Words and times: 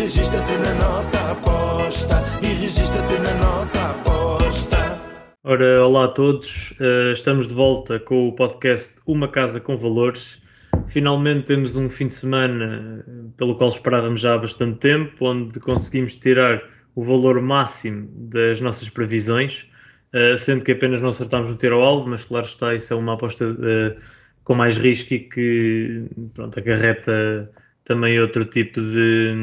registra-te 0.00 0.56
na 0.56 0.74
nossa 0.76 1.30
aposta. 1.30 2.24
E 2.42 2.46
registra-te 2.46 3.18
na 3.18 3.34
nossa 3.34 3.90
aposta. 3.90 4.98
Ora, 5.44 5.84
olá 5.84 6.06
a 6.06 6.08
todos, 6.08 6.70
uh, 6.80 7.12
estamos 7.12 7.46
de 7.46 7.52
volta 7.52 8.00
com 8.00 8.28
o 8.28 8.32
podcast 8.34 8.98
Uma 9.06 9.28
Casa 9.28 9.60
com 9.60 9.76
Valores. 9.76 10.40
Finalmente 10.88 11.44
temos 11.44 11.76
um 11.76 11.90
fim 11.90 12.08
de 12.08 12.14
semana 12.14 13.04
pelo 13.36 13.54
qual 13.56 13.68
esperávamos 13.68 14.22
já 14.22 14.34
há 14.34 14.38
bastante 14.38 14.78
tempo, 14.78 15.26
onde 15.26 15.60
conseguimos 15.60 16.16
tirar 16.16 16.62
o 16.94 17.04
valor 17.04 17.38
máximo 17.42 18.08
das 18.30 18.58
nossas 18.58 18.88
previsões, 18.88 19.66
uh, 20.14 20.38
sendo 20.38 20.64
que 20.64 20.72
apenas 20.72 21.02
não 21.02 21.10
acertámos 21.10 21.50
no 21.50 21.58
tiro 21.58 21.76
ao 21.76 21.82
alvo, 21.82 22.08
mas 22.08 22.24
claro 22.24 22.46
está, 22.46 22.74
isso 22.74 22.94
é 22.94 22.96
uma 22.96 23.12
aposta 23.12 23.44
uh, 23.44 24.00
com 24.44 24.54
mais 24.54 24.78
risco 24.78 25.12
e 25.12 25.18
que 25.18 26.04
pronto, 26.32 26.58
acarreta 26.58 27.50
também 27.90 28.20
outro 28.20 28.44
tipo 28.44 28.80
de, 28.80 29.34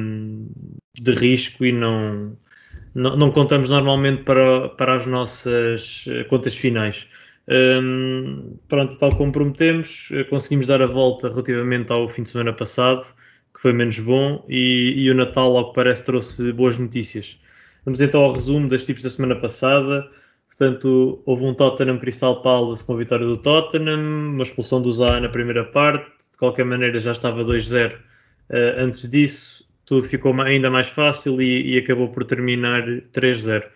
de 1.02 1.12
risco 1.12 1.66
e 1.66 1.72
não, 1.72 2.38
não, 2.94 3.16
não, 3.16 3.32
contamos 3.32 3.70
normalmente 3.70 4.24
para, 4.24 4.70
para 4.70 4.96
as 4.96 5.06
nossas 5.06 6.06
contas 6.30 6.56
finais. 6.56 7.08
Um, 7.50 8.58
pronto, 8.68 8.98
tal 8.98 9.16
como 9.16 9.32
prometemos, 9.32 10.10
conseguimos 10.30 10.68
dar 10.68 10.82
a 10.82 10.88
volta 10.88 11.30
relativamente 11.30 11.92
ao 11.92 12.10
fim 12.10 12.24
de 12.24 12.30
semana 12.30 12.52
passado, 12.52 13.06
que 13.54 13.62
foi 13.62 13.74
menos 13.74 14.00
bom, 14.00 14.44
e, 14.50 14.94
e 14.98 15.10
o 15.10 15.16
Natal, 15.16 15.56
ao 15.56 15.70
que 15.70 15.76
parece, 15.76 16.06
trouxe 16.06 16.52
boas 16.52 16.78
notícias. 16.78 17.40
Vamos 17.86 18.02
então 18.02 18.22
ao 18.22 18.34
resumo 18.34 18.68
das 18.68 18.86
tipos 18.86 19.02
da 19.02 19.10
semana 19.10 19.36
passada. 19.36 20.10
Portanto, 20.48 21.22
houve 21.26 21.46
um 21.46 21.54
Tottenham 21.54 22.00
Crystal 22.00 22.42
Palace 22.42 22.84
com 22.84 22.94
a 22.94 22.98
vitória 22.98 23.26
do 23.26 23.38
Tottenham, 23.38 24.34
uma 24.34 24.44
expulsão 24.44 24.82
do 24.82 24.92
Zaha 24.92 25.22
na 25.22 25.30
primeira 25.30 25.64
parte, 25.64 26.06
de 26.32 26.38
qualquer 26.38 26.66
maneira 26.66 27.00
já 27.00 27.12
estava 27.12 27.46
2-0 27.46 27.94
uh, 27.94 28.00
antes 28.78 29.10
disso, 29.10 29.67
tudo 29.88 30.06
ficou 30.06 30.40
ainda 30.42 30.70
mais 30.70 30.90
fácil 30.90 31.42
e, 31.42 31.74
e 31.74 31.78
acabou 31.80 32.10
por 32.10 32.26
terminar 32.26 32.84
3-0. 32.86 33.64
Uh, 33.64 33.68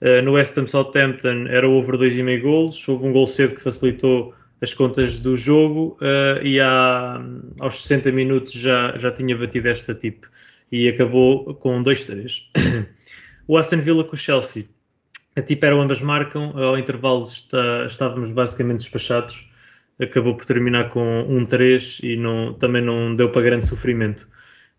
eh, 0.00 0.22
no 0.22 0.32
West 0.32 0.56
Ham 0.56 0.66
Southampton 0.66 1.46
era 1.48 1.68
over 1.68 1.96
2,5 1.96 2.40
golos, 2.40 2.88
houve 2.88 3.06
um 3.06 3.12
gol 3.12 3.26
cedo 3.26 3.54
que 3.54 3.60
facilitou 3.60 4.34
as 4.60 4.72
contas 4.72 5.20
do 5.20 5.36
jogo 5.36 5.96
uh, 6.00 6.42
e 6.42 6.58
há, 6.58 7.22
aos 7.60 7.82
60 7.82 8.10
minutos 8.10 8.54
já, 8.54 8.96
já 8.96 9.12
tinha 9.12 9.36
batido 9.36 9.68
esta 9.68 9.94
tipo 9.94 10.28
e 10.72 10.88
acabou 10.88 11.54
com 11.54 11.84
2-3. 11.84 12.44
o 13.46 13.56
Aston 13.56 13.80
Villa 13.80 14.04
com 14.04 14.16
o 14.16 14.18
Chelsea. 14.18 14.64
A 15.36 15.42
tipo 15.42 15.66
era 15.66 15.76
ambas 15.76 16.00
marcam, 16.00 16.56
ao 16.56 16.78
intervalo 16.78 17.24
está, 17.24 17.84
estávamos 17.86 18.32
basicamente 18.32 18.80
despachados. 18.80 19.46
Acabou 20.00 20.34
por 20.34 20.46
terminar 20.46 20.90
com 20.90 21.26
1-3 21.28 22.00
e 22.02 22.16
não, 22.16 22.54
também 22.54 22.82
não 22.82 23.14
deu 23.14 23.30
para 23.30 23.42
grande 23.42 23.66
sofrimento. 23.66 24.28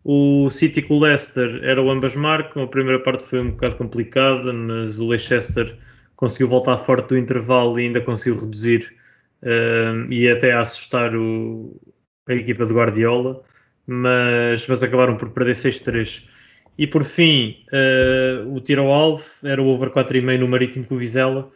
O 0.04 0.50
City 0.50 0.82
com 0.82 0.96
o 0.96 1.00
Leicester 1.00 1.60
era 1.64 1.82
o 1.82 1.90
ambas 1.92 2.16
marcam. 2.16 2.64
A 2.64 2.68
primeira 2.68 3.02
parte 3.02 3.24
foi 3.24 3.42
um 3.42 3.52
bocado 3.52 3.76
complicada, 3.76 4.54
mas 4.54 5.00
o 5.00 5.06
Leicester 5.06 5.76
conseguiu 6.16 6.48
voltar 6.48 6.78
forte 6.78 7.10
do 7.10 7.18
intervalo 7.18 7.80
e 7.80 7.86
ainda 7.86 8.02
conseguiu 8.02 8.40
reduzir 8.40 8.94
um, 9.44 10.12
e 10.12 10.30
até 10.30 10.54
assustar 10.54 11.16
o, 11.16 11.80
a 12.28 12.34
equipa 12.34 12.66
de 12.66 12.74
Guardiola, 12.74 13.42
mas, 13.88 14.68
mas 14.68 14.84
acabaram 14.84 15.18
por 15.18 15.30
perder 15.32 15.56
6-3. 15.56 16.24
E 16.78 16.88
por 16.88 17.04
fim, 17.04 17.66
uh, 17.74 18.54
o 18.54 18.62
tiro 18.62 18.84
ao 18.84 18.92
alvo 18.92 19.26
era 19.44 19.62
o 19.62 19.68
over 19.68 19.90
4,5 19.90 20.40
no 20.40 20.48
Marítimo 20.48 20.86
com 20.86 20.96
o 20.96 20.98
Vizela. 21.00 21.52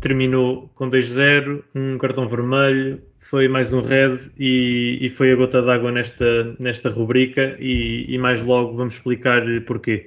Terminou 0.00 0.70
com 0.74 0.90
2-0, 0.90 1.64
um 1.74 1.96
cartão 1.96 2.28
vermelho, 2.28 3.02
foi 3.18 3.48
mais 3.48 3.72
um 3.72 3.80
red 3.80 4.18
e, 4.38 4.98
e 5.00 5.08
foi 5.08 5.32
a 5.32 5.36
gota 5.36 5.62
d'água 5.62 5.90
nesta, 5.90 6.54
nesta 6.60 6.90
rubrica. 6.90 7.56
E, 7.58 8.04
e, 8.08 8.18
mais 8.18 8.42
logo 8.42 8.76
vamos 8.76 8.94
explicar 8.94 9.42
porquê. 9.66 10.06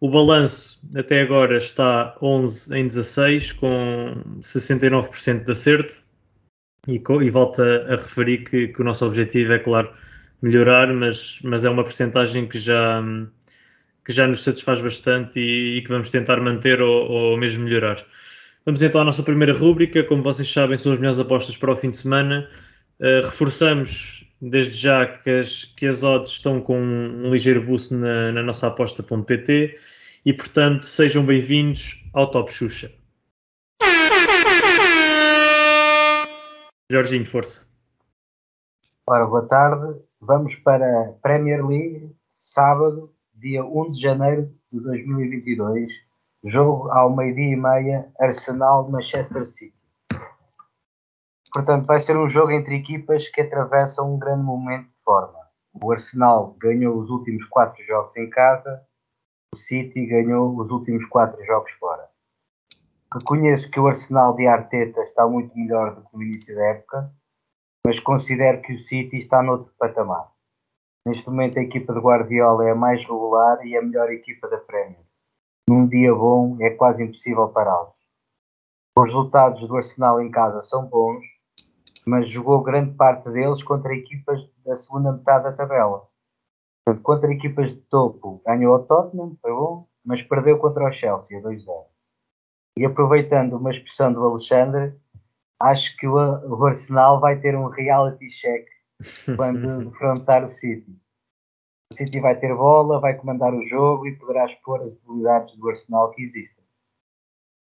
O 0.00 0.10
balanço 0.10 0.80
até 0.94 1.22
agora 1.22 1.58
está 1.58 2.16
11 2.20 2.76
em 2.78 2.86
16, 2.86 3.52
com 3.52 4.22
69% 4.42 5.44
de 5.44 5.52
acerto. 5.52 6.02
E, 6.88 6.94
e 6.96 7.30
volta 7.30 7.62
a 7.88 7.96
referir 7.96 8.38
que, 8.44 8.68
que 8.68 8.82
o 8.82 8.84
nosso 8.84 9.06
objetivo 9.06 9.52
é, 9.52 9.58
claro, 9.58 9.90
melhorar, 10.42 10.92
mas, 10.92 11.38
mas 11.44 11.64
é 11.64 11.70
uma 11.70 11.84
percentagem 11.84 12.48
que 12.48 12.58
já 12.58 13.02
que 14.04 14.12
já 14.12 14.26
nos 14.26 14.42
satisfaz 14.42 14.80
bastante 14.80 15.38
e, 15.38 15.78
e 15.78 15.82
que 15.82 15.88
vamos 15.88 16.10
tentar 16.10 16.40
manter 16.40 16.80
ou, 16.80 17.08
ou, 17.10 17.36
mesmo 17.36 17.64
melhorar. 17.64 18.04
Vamos 18.64 18.80
então 18.80 19.00
à 19.00 19.04
nossa 19.04 19.24
primeira 19.24 19.52
rúbrica. 19.52 20.04
Como 20.04 20.22
vocês 20.22 20.50
sabem, 20.50 20.76
são 20.76 20.92
as 20.92 20.98
melhores 20.98 21.18
apostas 21.18 21.56
para 21.56 21.72
o 21.72 21.76
fim 21.76 21.90
de 21.90 21.96
semana. 21.96 22.48
Uh, 23.00 23.24
reforçamos 23.24 24.32
desde 24.40 24.76
já 24.76 25.06
que 25.06 25.30
as, 25.30 25.64
que 25.64 25.86
as 25.86 26.04
odds 26.04 26.30
estão 26.30 26.60
com 26.60 26.78
um, 26.78 27.26
um 27.26 27.32
ligeiro 27.32 27.60
boost 27.64 27.92
na, 27.92 28.30
na 28.30 28.42
nossa 28.42 28.68
aposta.pt 28.68 29.74
e, 30.24 30.32
portanto, 30.32 30.86
sejam 30.86 31.26
bem-vindos 31.26 32.08
ao 32.14 32.30
Top 32.30 32.52
Xuxa. 32.52 32.92
Jorginho, 36.88 37.26
força. 37.26 37.66
Ora, 39.06 39.26
boa 39.26 39.48
tarde. 39.48 40.00
Vamos 40.20 40.54
para 40.56 40.84
a 40.84 41.12
Premier 41.20 41.66
League, 41.66 42.14
sábado, 42.32 43.12
dia 43.34 43.64
1 43.64 43.92
de 43.92 44.00
janeiro 44.00 44.54
de 44.72 44.78
2022, 44.78 45.90
jogo 46.44 46.90
ao 46.90 47.14
meio-dia 47.14 47.52
e 47.52 47.56
meia, 47.56 48.12
Arsenal-Manchester 48.18 49.46
City. 49.46 49.74
Portanto, 51.52 51.86
vai 51.86 52.00
ser 52.00 52.16
um 52.16 52.28
jogo 52.28 52.50
entre 52.50 52.76
equipas 52.76 53.28
que 53.28 53.42
atravessam 53.42 54.14
um 54.14 54.18
grande 54.18 54.42
momento 54.42 54.86
de 54.88 55.02
forma. 55.04 55.38
O 55.72 55.92
Arsenal 55.92 56.56
ganhou 56.58 56.98
os 56.98 57.10
últimos 57.10 57.44
quatro 57.46 57.82
jogos 57.84 58.16
em 58.16 58.28
casa, 58.28 58.84
o 59.54 59.56
City 59.56 60.06
ganhou 60.06 60.58
os 60.58 60.70
últimos 60.70 61.04
quatro 61.06 61.44
jogos 61.44 61.70
fora. 61.72 62.08
Reconheço 63.14 63.70
que 63.70 63.78
o 63.78 63.86
Arsenal 63.86 64.34
de 64.34 64.46
Arteta 64.46 65.02
está 65.02 65.26
muito 65.26 65.56
melhor 65.56 65.94
do 65.94 66.02
que 66.02 66.16
no 66.16 66.22
início 66.22 66.56
da 66.56 66.64
época, 66.68 67.12
mas 67.86 68.00
considero 68.00 68.62
que 68.62 68.72
o 68.72 68.78
City 68.78 69.18
está 69.18 69.42
noutro 69.42 69.72
patamar. 69.78 70.32
Neste 71.06 71.28
momento 71.28 71.58
a 71.58 71.62
equipa 71.62 71.92
de 71.92 72.00
Guardiola 72.00 72.66
é 72.66 72.70
a 72.72 72.74
mais 72.74 73.04
regular 73.04 73.64
e 73.66 73.76
a 73.76 73.82
melhor 73.82 74.10
equipa 74.10 74.48
da 74.48 74.58
Premier. 74.58 75.11
Num 75.68 75.86
dia 75.86 76.12
bom 76.12 76.56
é 76.60 76.70
quase 76.70 77.04
impossível 77.04 77.48
pará-los. 77.48 77.94
Os 78.98 79.04
resultados 79.06 79.66
do 79.66 79.76
Arsenal 79.76 80.20
em 80.20 80.30
casa 80.30 80.60
são 80.62 80.86
bons, 80.86 81.24
mas 82.06 82.28
jogou 82.28 82.62
grande 82.62 82.94
parte 82.94 83.30
deles 83.30 83.62
contra 83.62 83.94
equipas 83.94 84.40
da 84.64 84.76
segunda 84.76 85.12
metade 85.12 85.44
da 85.44 85.52
tabela. 85.52 86.06
Portanto, 86.84 87.02
contra 87.02 87.32
equipas 87.32 87.72
de 87.72 87.80
topo 87.82 88.42
ganhou 88.44 88.74
o 88.74 88.78
Tottenham, 88.80 89.36
foi 89.40 89.52
bom, 89.52 89.86
mas 90.04 90.20
perdeu 90.22 90.58
contra 90.58 90.84
o 90.84 90.92
Chelsea 90.92 91.38
a 91.38 91.42
2-0. 91.42 91.64
E 92.76 92.84
aproveitando 92.84 93.54
uma 93.54 93.70
expressão 93.70 94.12
do 94.12 94.24
Alexandre, 94.24 94.98
acho 95.60 95.96
que 95.96 96.08
o 96.08 96.64
Arsenal 96.64 97.20
vai 97.20 97.38
ter 97.38 97.56
um 97.56 97.68
reality 97.68 98.28
check 98.28 98.66
quando 99.36 99.90
defrontar 99.90 100.44
o 100.44 100.50
City. 100.50 101.01
O 101.92 101.94
City 101.94 102.20
vai 102.20 102.34
ter 102.34 102.56
bola, 102.56 102.98
vai 102.98 103.14
comandar 103.14 103.52
o 103.52 103.66
jogo 103.66 104.06
e 104.06 104.16
poderá 104.16 104.46
expor 104.46 104.80
as 104.80 104.96
debilidades 104.96 105.54
do 105.58 105.68
Arsenal 105.68 106.10
que 106.10 106.22
existem. 106.22 106.64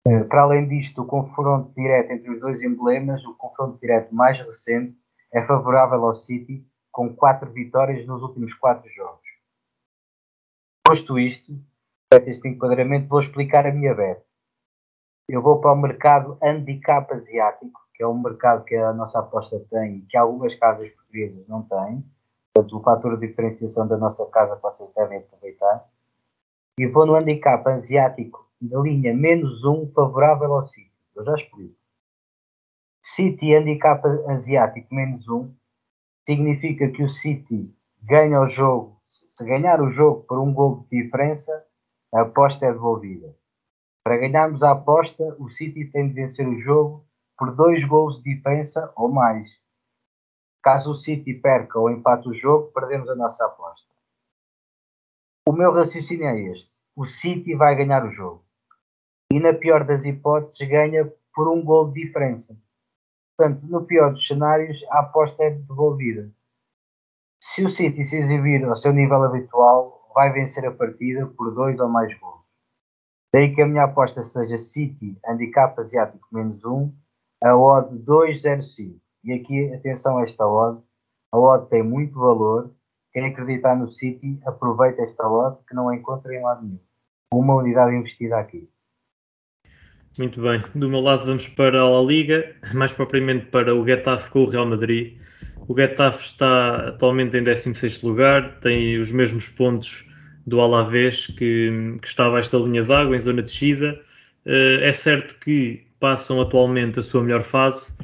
Eh, 0.07 0.23
para 0.25 0.43
além 0.43 0.67
disto, 0.67 1.01
o 1.01 1.07
confronto 1.07 1.73
direto 1.73 2.11
entre 2.11 2.29
os 2.29 2.39
dois 2.39 2.61
emblemas, 2.61 3.25
o 3.25 3.33
confronto 3.33 3.79
direto 3.79 4.13
mais 4.13 4.39
recente, 4.39 4.95
é 5.33 5.43
favorável 5.43 6.05
ao 6.05 6.13
City, 6.13 6.63
com 6.91 7.15
quatro 7.15 7.51
vitórias 7.51 8.05
nos 8.05 8.21
últimos 8.21 8.53
quatro 8.53 8.87
jogos. 8.91 9.27
Posto 10.85 11.17
isto, 11.17 11.53
feito 12.13 12.29
este 12.29 12.47
enquadramento, 12.47 13.07
vou 13.07 13.21
explicar 13.21 13.65
a 13.65 13.73
minha 13.73 13.95
bet. 13.95 14.21
Eu 15.27 15.41
vou 15.41 15.59
para 15.59 15.73
o 15.73 15.75
mercado 15.75 16.37
handicap 16.43 17.11
asiático, 17.11 17.81
que 17.95 18.03
é 18.03 18.07
um 18.07 18.21
mercado 18.21 18.65
que 18.65 18.75
a 18.75 18.93
nossa 18.93 19.17
aposta 19.17 19.59
tem 19.71 19.95
e 19.95 20.01
que 20.05 20.15
algumas 20.15 20.53
casas 20.59 20.91
portuguesas 20.91 21.47
não 21.47 21.63
têm. 21.63 22.05
Portanto, 22.53 22.77
o 22.77 22.83
fator 22.83 23.17
de 23.17 23.27
diferenciação 23.27 23.87
da 23.87 23.97
nossa 23.97 24.25
casa 24.25 24.59
vocês 24.61 24.89
devem 24.95 25.19
aproveitar. 25.19 25.89
E 26.77 26.85
vou 26.87 27.05
no 27.05 27.15
handicap 27.15 27.67
asiático 27.69 28.47
da 28.61 28.79
linha 28.79 29.13
menos 29.13 29.63
um 29.63 29.89
favorável 29.93 30.53
ao 30.53 30.67
City. 30.67 30.91
Eu 31.15 31.23
já 31.23 31.35
explico. 31.35 31.75
City 33.01 33.55
handicap 33.55 34.05
asiático 34.27 34.93
menos 34.93 35.27
um 35.27 35.53
significa 36.27 36.89
que 36.89 37.03
o 37.03 37.09
City 37.09 37.73
ganha 38.01 38.39
o 38.41 38.49
jogo. 38.49 38.99
Se 39.05 39.43
ganhar 39.45 39.81
o 39.81 39.89
jogo 39.89 40.23
por 40.23 40.39
um 40.39 40.53
gol 40.53 40.85
de 40.89 41.03
diferença, 41.03 41.65
a 42.13 42.21
aposta 42.21 42.65
é 42.65 42.71
devolvida. 42.71 43.35
Para 44.03 44.17
ganharmos 44.17 44.63
a 44.63 44.71
aposta, 44.71 45.35
o 45.39 45.49
City 45.49 45.85
tem 45.85 46.07
de 46.07 46.13
vencer 46.13 46.47
o 46.47 46.55
jogo 46.55 47.05
por 47.37 47.55
dois 47.55 47.83
gols 47.85 48.21
de 48.21 48.35
diferença 48.35 48.91
ou 48.95 49.11
mais. 49.11 49.60
Caso 50.63 50.91
o 50.91 50.95
City 50.95 51.33
perca 51.33 51.79
ou 51.79 51.89
empate 51.89 52.29
o 52.29 52.33
jogo, 52.33 52.71
perdemos 52.71 53.09
a 53.09 53.15
nossa 53.15 53.45
aposta. 53.45 53.89
O 55.47 55.53
meu 55.53 55.73
raciocínio 55.73 56.27
é 56.27 56.39
este: 56.51 56.71
o 56.95 57.05
City 57.05 57.55
vai 57.55 57.75
ganhar 57.75 58.05
o 58.05 58.11
jogo. 58.11 58.45
E 59.33 59.39
na 59.39 59.53
pior 59.53 59.83
das 59.83 60.05
hipóteses, 60.05 60.67
ganha 60.67 61.11
por 61.33 61.47
um 61.47 61.63
gol 61.63 61.91
de 61.91 62.05
diferença. 62.05 62.55
Portanto, 63.35 63.65
no 63.65 63.85
pior 63.85 64.13
dos 64.13 64.27
cenários, 64.27 64.83
a 64.89 64.99
aposta 64.99 65.43
é 65.43 65.49
devolvida. 65.49 66.31
Se 67.39 67.65
o 67.65 67.69
City 67.69 68.05
se 68.05 68.17
exibir 68.17 68.63
ao 68.63 68.75
seu 68.75 68.93
nível 68.93 69.23
habitual, 69.23 70.11
vai 70.13 70.31
vencer 70.31 70.63
a 70.65 70.71
partida 70.71 71.25
por 71.25 71.55
dois 71.55 71.79
ou 71.79 71.89
mais 71.89 72.13
gols. 72.19 72.45
Daí 73.33 73.55
que 73.55 73.63
a 73.63 73.67
minha 73.67 73.85
aposta 73.85 74.21
seja 74.23 74.59
City, 74.59 75.17
handicap 75.25 75.79
asiático 75.79 76.27
menos 76.31 76.63
1, 76.63 76.93
a 77.45 77.57
odd 77.57 77.97
2,05. 78.05 79.00
E 79.23 79.33
aqui, 79.33 79.71
atenção 79.73 80.17
a 80.17 80.23
esta 80.23 80.47
odd, 80.47 80.81
a 81.31 81.37
odd 81.37 81.69
tem 81.69 81.83
muito 81.83 82.19
valor. 82.19 82.71
Quem 83.13 83.25
acreditar 83.25 83.75
no 83.75 83.91
City, 83.91 84.39
aproveita 84.45 85.01
esta 85.01 85.27
odd 85.27 85.57
que 85.67 85.75
não 85.75 85.89
a 85.89 85.95
encontra 85.95 86.33
em 86.33 86.41
lado 86.41 86.63
nenhum. 86.63 86.79
Uma 87.33 87.55
unidade 87.55 87.95
investida 87.95 88.37
aqui. 88.37 88.69
Muito 90.17 90.41
bem. 90.41 90.61
Do 90.75 90.89
meu 90.89 90.99
lado 90.99 91.25
vamos 91.25 91.47
para 91.47 91.79
a 91.79 91.89
La 91.89 92.01
Liga, 92.01 92.53
mais 92.73 92.91
propriamente 92.91 93.45
para 93.45 93.73
o 93.73 93.85
Getafe 93.85 94.29
com 94.29 94.43
o 94.43 94.49
Real 94.49 94.65
Madrid. 94.65 95.17
O 95.67 95.79
Getafe 95.79 96.25
está 96.25 96.89
atualmente 96.89 97.37
em 97.37 97.43
16º 97.43 98.03
lugar, 98.03 98.59
tem 98.59 98.97
os 98.97 99.11
mesmos 99.11 99.47
pontos 99.47 100.05
do 100.45 100.59
Alavés, 100.59 101.27
que, 101.27 101.97
que 102.01 102.15
da 102.15 102.57
linha 102.57 102.83
d'água, 102.83 103.15
em 103.15 103.19
zona 103.19 103.41
de 103.41 103.47
descida. 103.47 104.01
Uh, 104.45 104.81
é 104.81 104.91
certo 104.91 105.39
que 105.39 105.87
passam 105.99 106.41
atualmente 106.41 106.99
a 106.99 107.01
sua 107.01 107.23
melhor 107.23 107.43
fase, 107.43 107.95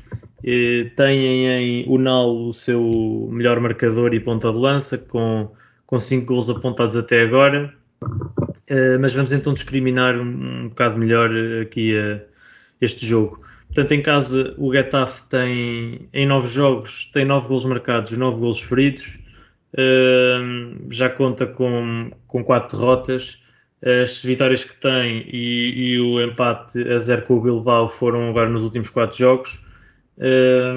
têm 0.96 1.48
em 1.48 1.86
Unal 1.90 2.50
o 2.50 2.54
seu 2.54 3.30
melhor 3.32 3.60
marcador 3.60 4.14
e 4.14 4.20
ponta 4.20 4.52
de 4.52 4.58
lança, 4.58 4.98
com, 4.98 5.52
com 5.86 6.00
5 6.00 6.26
gols 6.26 6.50
apontados 6.50 6.96
até 6.96 7.22
agora. 7.22 7.74
Uh, 8.04 9.00
mas 9.00 9.14
vamos 9.14 9.32
então 9.34 9.54
discriminar 9.54 10.16
um, 10.20 10.64
um 10.64 10.70
bocado 10.70 11.00
melhor 11.00 11.32
aqui 11.62 11.94
este 12.82 13.06
jogo. 13.06 13.42
Portanto, 13.68 13.92
em 13.92 14.02
casa, 14.02 14.56
o 14.58 14.74
Getafe 14.74 15.24
tem, 15.24 16.10
em 16.14 16.26
nove 16.26 16.48
jogos, 16.48 17.10
tem 17.12 17.26
nove 17.26 17.48
gols 17.48 17.66
marcados 17.66 18.12
e 18.12 18.18
nove 18.18 18.40
gols 18.40 18.60
feridos. 18.60 19.20
Uh, 19.74 20.92
já 20.92 21.10
conta 21.10 21.46
com, 21.46 22.12
com 22.28 22.44
quatro 22.44 22.78
derrotas. 22.78 23.42
As 23.84 24.24
vitórias 24.24 24.64
que 24.64 24.74
tem 24.80 25.24
e, 25.32 25.94
e, 25.94 26.00
o 26.00 26.20
empate 26.20 26.82
a 26.90 26.98
zero 26.98 27.22
com 27.24 27.36
o 27.36 27.42
Bilbao 27.42 27.88
foram 27.88 28.28
agora 28.30 28.50
nos 28.50 28.64
últimos 28.64 28.90
quatro 28.90 29.18
jogos. 29.18 29.64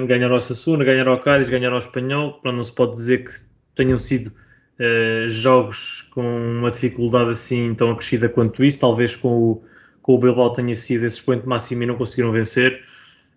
Ganharam 0.07 0.35
a 0.35 0.41
Sassuna, 0.41 0.83
ganharam 0.83 1.13
ao 1.13 1.19
Cádiz, 1.19 1.49
ganharam 1.49 1.75
ao 1.75 1.81
Espanhol. 1.81 2.33
Para 2.41 2.51
não 2.51 2.63
se 2.63 2.71
pode 2.71 2.93
dizer 2.93 3.23
que 3.23 3.31
tenham 3.75 3.97
sido 3.97 4.27
uh, 4.27 5.29
jogos 5.29 6.07
com 6.11 6.21
uma 6.21 6.69
dificuldade 6.69 7.31
assim 7.31 7.73
tão 7.75 7.91
acrescida 7.91 8.29
quanto 8.29 8.63
isso. 8.63 8.79
Talvez 8.79 9.15
com 9.15 9.29
o, 9.29 9.63
com 10.01 10.15
o 10.15 10.19
Bilbao 10.19 10.53
tenha 10.53 10.75
sido 10.75 11.05
esse 11.05 11.17
expoente 11.17 11.47
máximo 11.47 11.83
e 11.83 11.85
não 11.85 11.95
conseguiram 11.95 12.31
vencer. 12.31 12.83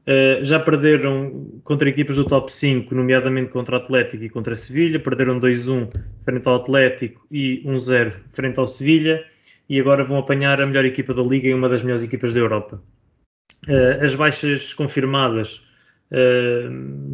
Uh, 0.06 0.44
já 0.44 0.60
perderam 0.60 1.60
contra 1.64 1.88
equipas 1.88 2.16
do 2.16 2.26
top 2.26 2.52
5, 2.52 2.94
nomeadamente 2.94 3.50
contra 3.50 3.76
o 3.76 3.78
Atlético 3.78 4.24
e 4.24 4.28
contra 4.28 4.54
Sevilha. 4.54 5.00
Perderam 5.00 5.40
2-1 5.40 5.88
frente 6.22 6.46
ao 6.46 6.56
Atlético 6.56 7.26
e 7.30 7.62
1-0 7.64 8.12
frente 8.28 8.58
ao 8.58 8.66
Sevilha. 8.66 9.24
E 9.66 9.80
agora 9.80 10.04
vão 10.04 10.18
apanhar 10.18 10.60
a 10.60 10.66
melhor 10.66 10.84
equipa 10.84 11.14
da 11.14 11.22
Liga 11.22 11.48
e 11.48 11.54
uma 11.54 11.70
das 11.70 11.82
melhores 11.82 12.04
equipas 12.04 12.34
da 12.34 12.40
Europa. 12.40 12.82
Uh, 13.66 14.04
as 14.04 14.14
baixas 14.14 14.74
confirmadas 14.74 15.63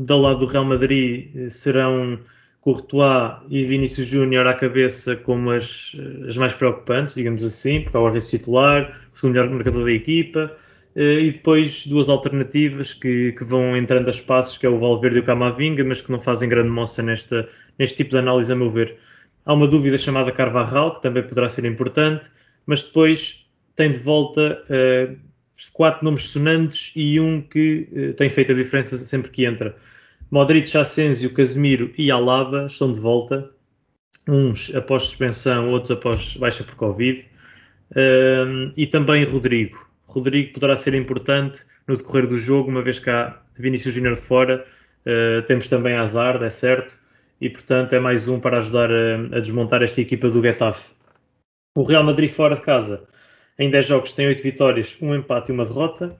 do 0.05 0.17
lado 0.19 0.41
do 0.41 0.47
Real 0.47 0.64
Madrid 0.64 1.49
serão 1.49 2.19
Courtois 2.61 3.38
e 3.49 3.64
Vinícius 3.64 4.06
Júnior 4.06 4.47
à 4.47 4.55
cabeça 4.55 5.17
como 5.17 5.50
as, 5.50 5.97
as 6.26 6.37
mais 6.37 6.52
preocupantes, 6.52 7.14
digamos 7.14 7.43
assim, 7.43 7.81
porque 7.81 7.97
é 7.97 8.00
o 8.00 8.20
titular, 8.20 8.94
o 9.12 9.17
segundo 9.17 9.35
melhor 9.35 9.50
marcador 9.50 9.85
da 9.85 9.93
equipa. 9.93 10.55
Uh, 10.94 11.20
e 11.20 11.31
depois 11.31 11.87
duas 11.87 12.08
alternativas 12.08 12.93
que, 12.93 13.32
que, 13.32 13.44
vão 13.44 13.76
entrando 13.76 14.08
a 14.08 14.11
espaços, 14.11 14.58
que 14.58 14.67
é 14.67 14.69
o 14.69 14.79
Valverde 14.79 15.19
e 15.19 15.20
o 15.20 15.25
Camavinga, 15.25 15.85
mas 15.85 16.02
que 16.02 16.11
não 16.11 16.19
fazem 16.19 16.49
grande 16.49 16.69
moça 16.69 17.00
nesta, 17.00 17.49
neste 17.79 17.99
tipo 17.99 18.11
de 18.11 18.19
análise, 18.19 18.52
a 18.52 18.56
meu 18.56 18.69
ver. 18.69 18.97
Há 19.47 19.55
uma 19.55 19.69
dúvida 19.69 19.97
chamada 19.97 20.32
Carvajal, 20.32 20.97
que 20.97 21.02
também 21.02 21.23
poderá 21.23 21.49
ser 21.49 21.64
importante, 21.64 22.29
mas 22.67 22.82
depois 22.82 23.47
tem 23.76 23.93
de 23.93 24.00
volta 24.00 24.62
uh, 24.69 25.17
quatro 25.73 26.05
nomes 26.05 26.29
sonantes 26.29 26.93
e 26.97 27.21
um 27.21 27.41
que 27.41 27.89
uh, 27.93 28.15
tem 28.15 28.31
feito 28.31 28.53
a 28.53 28.55
diferença 28.55 28.97
sempre 28.97 29.31
que 29.31 29.45
entra. 29.45 29.77
Modric, 30.31 30.77
Asensio, 30.77 31.33
Casemiro 31.33 31.93
e 31.99 32.11
Alaba 32.11 32.67
estão 32.67 32.93
de 32.93 33.01
volta, 33.01 33.51
uns 34.29 34.73
após 34.75 35.05
suspensão, 35.05 35.71
outros 35.71 35.91
após 35.91 36.37
baixa 36.37 36.62
por 36.62 36.77
Covid, 36.77 37.27
e 38.77 38.87
também 38.87 39.25
Rodrigo. 39.25 39.91
Rodrigo 40.07 40.53
poderá 40.53 40.77
ser 40.77 40.95
importante 40.95 41.65
no 41.87 41.97
decorrer 41.97 42.27
do 42.27 42.39
jogo, 42.39 42.71
uma 42.71 42.83
vez 42.83 42.99
que 42.99 43.11
há 43.11 43.41
Vinícius 43.57 43.95
Júnior 43.95 44.15
de 44.15 44.21
fora, 44.21 44.65
uh, 45.07 45.43
temos 45.47 45.69
também 45.69 45.95
Hazard, 45.97 46.45
é 46.45 46.51
certo, 46.51 46.99
e 47.41 47.49
portanto 47.49 47.93
é 47.93 48.01
mais 48.01 48.27
um 48.27 48.41
para 48.41 48.59
ajudar 48.59 48.91
a, 48.91 49.37
a, 49.37 49.41
desmontar 49.41 49.83
esta 49.83 50.01
equipa 50.01 50.29
do 50.29 50.43
Getafe. 50.43 50.95
O 51.77 51.83
Real 51.83 52.03
Madrid 52.03 52.31
fora 52.31 52.57
de 52.57 52.62
casa, 52.62 53.07
em 53.61 53.71
10 53.71 53.87
jogos 53.87 54.12
tem 54.12 54.27
8 54.27 54.43
vitórias, 54.43 54.97
um 55.03 55.15
empate 55.15 55.53
e 55.53 55.55
uma 55.55 55.67
derrota, 55.67 56.17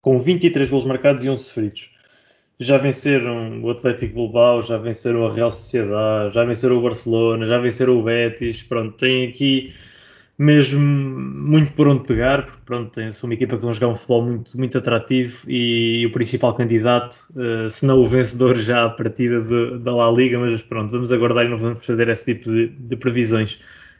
com 0.00 0.16
23 0.16 0.70
gols 0.70 0.84
marcados 0.84 1.24
e 1.24 1.28
11 1.28 1.42
sofridos. 1.42 1.90
Já 2.60 2.78
venceram 2.78 3.60
o 3.62 3.70
Atlético 3.70 4.14
Bilbao, 4.14 4.62
já 4.62 4.78
venceram 4.78 5.26
a 5.26 5.32
Real 5.32 5.50
Sociedade, 5.50 6.32
já 6.32 6.44
venceram 6.44 6.78
o 6.78 6.80
Barcelona, 6.80 7.48
já 7.48 7.58
venceram 7.58 7.98
o 7.98 8.02
Betis, 8.04 8.62
pronto, 8.62 8.96
tem 8.96 9.28
aqui 9.28 9.74
mesmo 10.38 10.80
muito 10.80 11.72
por 11.72 11.88
onde 11.88 12.04
pegar, 12.04 12.44
porque 12.44 12.60
pronto, 12.64 12.92
tem, 12.92 13.10
são 13.10 13.28
uma 13.28 13.34
equipa 13.34 13.58
que 13.58 13.66
a 13.66 13.72
jogar 13.72 13.88
um 13.88 13.96
futebol 13.96 14.22
muito, 14.22 14.56
muito 14.56 14.78
atrativo 14.78 15.50
e, 15.50 16.02
e 16.02 16.06
o 16.06 16.12
principal 16.12 16.54
candidato, 16.54 17.26
uh, 17.34 17.68
se 17.68 17.84
não 17.84 17.98
o 18.00 18.06
vencedor 18.06 18.54
já 18.54 18.84
à 18.84 18.90
partida 18.90 19.40
de, 19.40 19.78
da 19.78 19.94
La 19.96 20.10
Liga, 20.12 20.38
mas 20.38 20.62
pronto, 20.62 20.92
vamos 20.92 21.10
aguardar 21.12 21.46
e 21.46 21.48
não 21.48 21.58
vamos 21.58 21.84
fazer 21.84 22.08
esse 22.08 22.34
tipo 22.34 22.50
de, 22.50 22.68
de 22.68 22.96
previsões. 22.96 23.58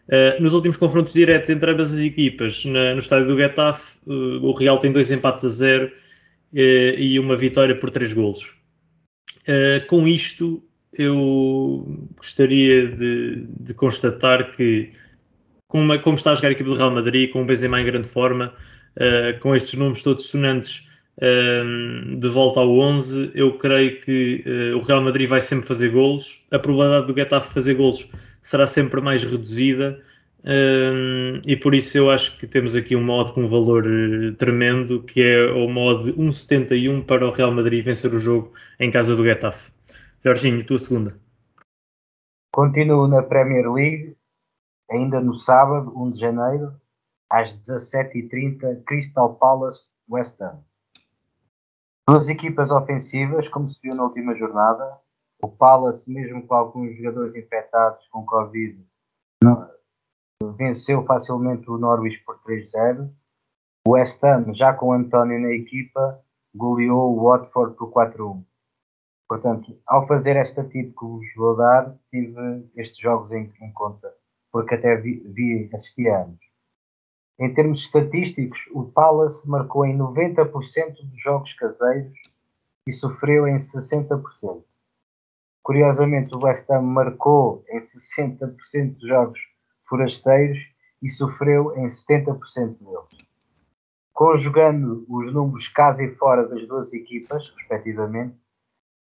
Uh, 0.09 0.41
nos 0.41 0.55
últimos 0.55 0.77
confrontos 0.77 1.13
diretos 1.13 1.51
entre 1.51 1.71
ambas 1.71 1.93
as 1.93 1.99
equipas, 1.99 2.65
na, 2.65 2.95
no 2.95 3.01
estádio 3.01 3.27
do 3.27 3.37
Getafe, 3.37 3.99
uh, 4.07 4.45
o 4.45 4.53
Real 4.53 4.79
tem 4.79 4.93
dois 4.93 5.11
empates 5.11 5.45
a 5.45 5.49
zero 5.49 5.93
e 6.53 7.19
uma 7.19 7.37
vitória 7.37 7.77
por 7.77 7.91
três 7.91 8.15
golos. 8.15 8.55
com 9.89 10.09
isto, 10.09 10.63
eu 10.97 12.09
gostaria 12.17 12.89
de, 12.89 13.47
de 13.61 13.75
constatar 13.75 14.53
que 14.57 14.93
como, 15.69 15.99
como 16.01 16.17
está 16.17 16.33
a 16.33 16.35
jogar 16.35 16.49
a 16.49 16.53
equipe 16.53 16.69
do 16.69 16.77
Real 16.77 16.91
Madrid, 16.91 17.31
com 17.31 17.43
o 17.43 17.45
Benzema 17.45 17.81
em 17.81 17.85
grande 17.85 18.09
forma, 18.09 18.55
uh, 18.97 19.39
com 19.41 19.55
estes 19.55 19.79
nomes 19.79 20.03
todos 20.03 20.27
sonantes 20.27 20.87
uh, 21.19 22.17
de 22.17 22.29
volta 22.29 22.61
ao 22.61 22.79
11, 22.79 23.33
eu 23.35 23.59
creio 23.59 24.01
que 24.01 24.45
uh, 24.47 24.79
o 24.79 24.83
Real 24.83 25.03
Madrid 25.03 25.29
vai 25.29 25.41
sempre 25.41 25.67
fazer 25.67 25.91
golos. 25.91 26.43
A 26.51 26.59
probabilidade 26.59 27.07
do 27.09 27.15
Getafe 27.15 27.53
fazer 27.53 27.75
golos 27.75 28.09
será 28.47 28.65
sempre 28.65 29.01
mais 29.01 29.25
reduzida. 29.25 30.01
e 31.45 31.57
por 31.57 31.75
isso 31.75 31.99
eu 31.99 32.11
acho 32.11 32.39
que 32.39 32.47
temos 32.47 32.77
aqui 32.77 32.95
um 32.95 33.03
modo 33.03 33.33
com 33.33 33.43
um 33.43 33.49
valor 33.49 33.85
tremendo, 34.39 35.03
que 35.03 35.21
é 35.21 35.51
o 35.51 35.69
modo 35.69 36.13
1,71 36.15 37.05
para 37.05 37.27
o 37.27 37.33
Real 37.33 37.51
Madrid 37.51 37.85
vencer 37.85 38.15
o 38.15 38.21
jogo 38.21 38.53
em 38.79 38.89
casa 38.89 39.17
do 39.17 39.25
Getafe. 39.25 39.73
Jorginho, 40.25 40.65
tua 40.65 40.79
segunda. 40.79 41.19
Continuo 42.55 43.09
na 43.09 43.21
Premier 43.21 43.69
League 43.71 44.17
ainda 44.89 45.21
no 45.21 45.35
sábado, 45.41 45.93
1 45.97 46.13
de 46.13 46.21
janeiro, 46.21 46.73
às 47.29 47.53
17h30, 47.65 48.85
Crystal 48.85 49.35
Palace 49.35 49.87
West 50.09 50.41
Ham. 50.41 50.63
Duas 52.09 52.29
equipas 52.29 52.71
ofensivas, 52.71 53.49
como 53.49 53.69
se 53.69 53.81
viu 53.83 53.97
na 53.97 54.05
última 54.05 54.37
jornada. 54.37 55.01
O 55.43 55.49
Palace, 55.49 56.11
mesmo 56.11 56.47
com 56.47 56.55
alguns 56.55 56.97
jogadores 56.97 57.35
infectados 57.35 58.07
com 58.09 58.25
Covid, 58.25 58.85
não, 59.43 59.69
venceu 60.57 61.05
facilmente 61.05 61.71
o 61.71 61.79
Norwich 61.79 62.23
por 62.25 62.39
3-0. 62.43 63.11
O 63.87 63.93
West 63.93 64.23
Ham, 64.25 64.55
já 64.55 64.73
com 64.73 64.89
o 64.89 64.93
António 64.93 65.41
na 65.41 65.51
equipa, 65.51 66.21
goleou 66.55 67.17
o 67.17 67.25
Watford 67.25 67.77
por 67.77 67.93
4-1. 67.93 68.43
Portanto, 69.29 69.79
ao 69.87 70.07
fazer 70.07 70.37
esta 70.37 70.65
tipo 70.65 70.99
que 70.99 71.07
vos 71.07 71.35
vou 71.37 71.57
dar, 71.57 71.97
tive 72.11 72.71
estes 72.77 72.99
jogos 72.99 73.33
em, 73.33 73.53
em 73.61 73.73
conta 73.73 74.13
porque 74.57 74.75
até 74.75 74.97
vi, 74.97 75.19
vi 75.19 75.69
assistir 75.75 76.09
a. 76.09 76.27
Em 77.39 77.53
termos 77.53 77.81
estatísticos, 77.81 78.59
o 78.73 78.85
Palace 78.85 79.47
marcou 79.47 79.85
em 79.85 79.95
90% 79.99 80.95
dos 81.03 81.23
jogos 81.23 81.53
caseiros 81.53 82.19
e 82.87 82.93
sofreu 82.93 83.47
em 83.47 83.59
60%. 83.59 84.65
Curiosamente, 85.67 86.33
o 86.33 86.45
West 86.45 86.71
Ham 86.71 86.83
marcou 86.83 87.65
em 87.69 87.81
60% 87.81 88.99
dos 88.99 89.09
jogos 89.09 89.41
forasteiros 89.89 90.59
e 91.03 91.11
sofreu 91.11 91.77
em 91.77 91.89
70% 91.89 92.39
deles. 92.79 93.29
Conjugando 94.13 95.05
os 95.09 95.33
números 95.33 95.67
casa 95.67 96.05
e 96.05 96.15
fora 96.15 96.47
das 96.47 96.69
duas 96.69 96.93
equipas, 96.93 97.53
respectivamente, 97.59 98.37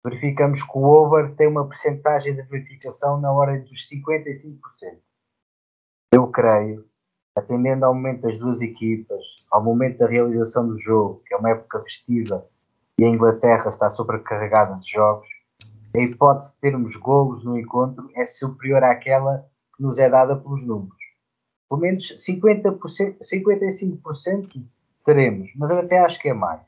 verificamos 0.06 0.62
que 0.62 0.77
o 0.77 0.84
over 0.84 1.34
tem 1.34 1.48
uma 1.48 1.68
percentagem 1.68 2.36
de 2.36 2.44
verificação 2.44 3.20
na 3.20 3.34
ordem 3.34 3.63
dos 3.63 3.89
55%. 3.89 4.60
Eu 6.13 6.27
creio, 6.27 6.86
atendendo 7.36 7.86
ao 7.86 7.96
momento 7.96 8.22
das 8.22 8.38
duas 8.38 8.62
equipas, 8.62 9.24
ao 9.50 9.63
momento 9.63 9.98
da 9.98 10.08
realização 10.08 10.68
do 10.68 10.80
jogo, 10.80 11.24
que 11.25 11.34
é 11.34 11.38
uma 11.38 11.50
época 11.50 11.82
festiva 11.82 12.48
e 13.00 13.03
a 13.03 13.10
Inglaterra 13.10 13.68
está 13.68 13.89
sobrecarregada 13.89 14.80
de 14.80 14.91
jogos, 14.91 15.40
a 15.93 16.00
hipótese 16.00 16.53
de 16.53 16.60
termos 16.60 16.95
golos 16.95 17.43
no 17.43 17.57
encontro 17.57 18.10
é 18.15 18.25
superior 18.25 18.83
àquela 18.83 19.45
que 19.75 19.83
nos 19.83 19.98
é 19.98 20.10
dada 20.10 20.36
pelos 20.36 20.65
números. 20.65 20.98
Pelo 21.69 21.81
menos 21.81 22.15
50%, 22.17 23.17
55% 23.21 24.63
teremos, 25.05 25.50
mas 25.55 25.69
eu 25.69 25.79
até 25.79 26.00
acho 26.00 26.19
que 26.19 26.29
é 26.29 26.33
mais. 26.33 26.62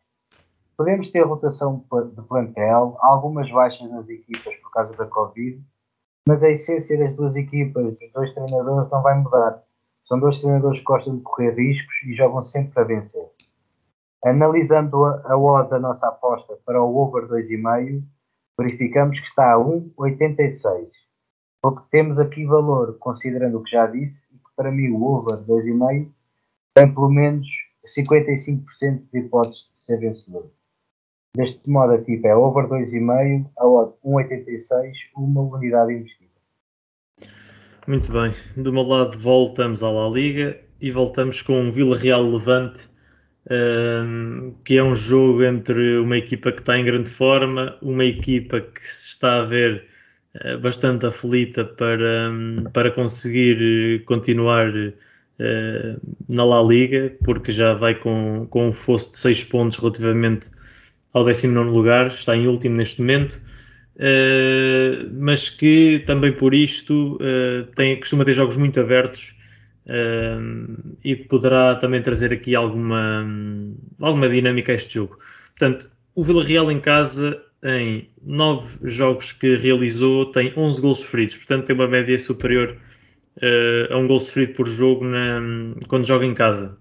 Podemos 0.75 1.09
ter 1.09 1.21
rotação 1.21 1.85
de 2.15 2.21
plantel, 2.23 2.97
algumas 2.99 3.49
baixas 3.51 3.89
nas 3.89 4.09
equipas 4.09 4.55
por 4.55 4.71
causa 4.71 4.93
da 4.97 5.05
Covid, 5.05 5.61
mas 6.27 6.41
a 6.41 6.49
essência 6.49 6.97
das 6.97 7.15
duas 7.15 7.35
equipas, 7.35 7.97
dos 7.97 8.11
dois 8.11 8.33
treinadores, 8.33 8.89
não 8.89 9.01
vai 9.01 9.17
mudar. 9.19 9.61
São 10.05 10.19
dois 10.19 10.39
treinadores 10.39 10.79
que 10.79 10.85
gostam 10.85 11.17
de 11.17 11.21
correr 11.21 11.51
riscos 11.51 11.95
e 12.05 12.15
jogam 12.15 12.43
sempre 12.43 12.73
para 12.73 12.83
vencer. 12.83 13.29
Analisando 14.25 15.03
a, 15.05 15.21
a 15.25 15.37
odd 15.37 15.69
da 15.69 15.79
nossa 15.79 16.07
aposta 16.07 16.57
para 16.65 16.81
o 16.81 16.97
over 16.97 17.27
2,5, 17.27 18.03
verificamos 18.59 19.19
que 19.19 19.27
está 19.27 19.53
a 19.53 19.57
1,86. 19.57 20.89
Porque 21.61 21.83
temos 21.91 22.19
aqui 22.19 22.45
valor, 22.45 22.97
considerando 22.99 23.57
o 23.57 23.63
que 23.63 23.71
já 23.71 23.87
disse, 23.87 24.27
e 24.33 24.37
que 24.37 24.49
para 24.55 24.71
mim 24.71 24.89
o 24.91 25.03
over 25.03 25.37
2,5 25.39 26.11
tem 26.75 26.93
pelo 26.93 27.09
menos 27.09 27.47
55% 27.85 29.03
de 29.11 29.19
hipóteses 29.19 29.69
de 29.77 29.85
ser 29.85 29.97
vencedor. 29.97 30.49
Deste 31.35 31.67
modo, 31.69 31.93
a 31.93 32.01
tipo 32.01 32.27
é 32.27 32.35
over 32.35 32.67
2,5, 32.67 33.49
a 33.57 33.67
odd 33.67 33.93
1,86, 34.05 34.93
uma 35.15 35.41
unidade 35.41 35.93
investida. 35.93 36.31
Muito 37.87 38.11
bem. 38.11 38.31
Do 38.55 38.71
meu 38.71 38.83
lado, 38.83 39.17
voltamos 39.17 39.83
à 39.83 39.89
La 39.89 40.09
Liga 40.09 40.59
e 40.79 40.91
voltamos 40.91 41.41
com 41.41 41.53
um 41.53 41.71
Vila 41.71 41.97
Real 41.97 42.23
Levante, 42.23 42.89
um, 43.49 44.55
que 44.63 44.77
é 44.77 44.83
um 44.83 44.95
jogo 44.95 45.43
entre 45.43 45.97
uma 45.97 46.17
equipa 46.17 46.51
que 46.51 46.61
está 46.61 46.77
em 46.77 46.85
grande 46.85 47.09
forma, 47.09 47.77
uma 47.81 48.05
equipa 48.05 48.61
que 48.61 48.81
se 48.85 49.09
está 49.09 49.39
a 49.41 49.45
ver 49.45 49.85
uh, 50.35 50.59
bastante 50.59 51.05
aflita 51.05 51.65
para, 51.65 52.31
para 52.71 52.91
conseguir 52.91 53.99
eh, 53.99 54.03
continuar 54.05 54.69
uh, 54.69 56.01
na 56.29 56.45
La 56.45 56.61
Liga, 56.63 57.13
porque 57.23 57.51
já 57.51 57.73
vai 57.73 57.95
com, 57.95 58.47
com 58.49 58.69
um 58.69 58.73
fosso 58.73 59.11
de 59.11 59.17
6 59.17 59.43
pontos 59.45 59.77
relativamente 59.77 60.49
ao 61.13 61.25
19 61.25 61.69
lugar, 61.69 62.07
está 62.07 62.35
em 62.35 62.47
último 62.47 62.77
neste 62.77 63.01
momento. 63.01 63.41
Uh, 63.95 65.07
mas 65.13 65.49
que 65.49 66.01
também 66.07 66.31
por 66.31 66.53
isto 66.53 67.19
tem, 67.75 67.99
costuma 67.99 68.25
ter 68.25 68.33
jogos 68.33 68.57
muito 68.57 68.79
abertos 68.79 69.35
uh, 69.87 70.95
e 71.03 71.15
poderá 71.15 71.75
também 71.75 72.01
trazer 72.01 72.33
aqui 72.33 72.55
alguma, 72.55 73.25
alguma 73.99 74.29
dinâmica 74.29 74.71
a 74.71 74.75
este 74.75 74.95
jogo. 74.95 75.17
Portanto, 75.57 75.89
o 76.15 76.23
Vila 76.23 76.43
Real 76.43 76.71
em 76.71 76.79
casa, 76.79 77.41
em 77.63 78.09
nove 78.21 78.89
jogos 78.89 79.31
que 79.31 79.55
realizou, 79.55 80.31
tem 80.31 80.53
11 80.55 80.81
gols 80.81 80.99
sofridos, 80.99 81.35
portanto 81.37 81.65
tem 81.65 81.75
uma 81.75 81.87
média 81.87 82.17
superior 82.19 82.77
a 83.89 83.97
um 83.97 84.07
gol 84.07 84.19
sofrido 84.19 84.53
por 84.53 84.67
jogo 84.67 85.05
na, 85.05 85.41
quando 85.87 86.05
joga 86.05 86.25
em 86.25 86.33
casa. 86.33 86.77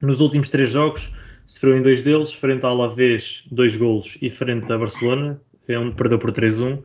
Nos 0.00 0.20
últimos 0.20 0.48
três 0.48 0.70
jogos, 0.70 1.12
sofreu 1.46 1.76
em 1.76 1.82
dois 1.82 2.02
deles, 2.02 2.32
frente 2.32 2.64
ao 2.64 2.72
Alavés, 2.72 3.44
dois 3.50 3.76
golos, 3.76 4.16
e 4.20 4.30
frente 4.30 4.72
a 4.72 4.78
Barcelona, 4.78 5.40
é 5.68 5.78
onde 5.78 5.94
perdeu 5.94 6.18
por 6.18 6.32
3-1. 6.32 6.82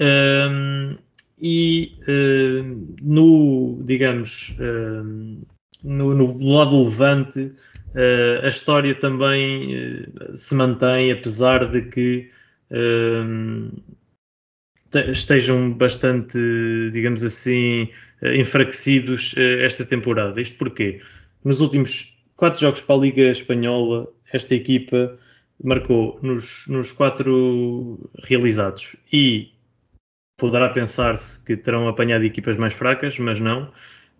Um, 0.00 0.98
e 1.46 1.98
uh, 2.08 2.96
no, 3.02 3.78
digamos, 3.84 4.56
uh, 4.58 5.44
no, 5.84 6.14
no, 6.14 6.54
lado 6.54 6.70
do 6.70 6.84
Levante, 6.84 7.52
uh, 7.94 8.42
a 8.42 8.48
história 8.48 8.94
também 8.94 10.06
se 10.34 10.54
mantém, 10.54 11.12
apesar 11.12 11.70
de 11.70 11.82
que 11.82 12.30
estejam 15.12 15.74
bastante, 15.74 16.38
digamos 16.92 17.22
assim, 17.22 17.90
enfraquecidos 18.22 19.34
esta 19.36 19.84
temporada. 19.84 20.40
Isto 20.40 20.56
porque 20.56 21.00
nos 21.44 21.60
últimos 21.60 22.18
quatro 22.36 22.62
jogos 22.62 22.80
para 22.80 22.96
a 22.96 22.98
Liga 23.00 23.22
Espanhola, 23.30 24.08
esta 24.32 24.54
equipa 24.54 25.16
marcou 25.62 26.18
nos, 26.22 26.66
nos 26.68 26.90
quatro 26.90 28.10
realizados 28.24 28.96
e 29.12 29.53
poderá 30.36 30.68
pensar-se 30.68 31.44
que 31.44 31.56
terão 31.56 31.88
apanhado 31.88 32.24
equipas 32.24 32.56
mais 32.56 32.74
fracas, 32.74 33.18
mas 33.18 33.40
não. 33.40 33.70